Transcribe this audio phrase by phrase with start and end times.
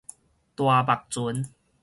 [0.55, 1.45] 大目船